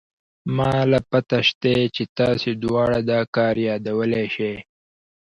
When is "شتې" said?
1.47-1.77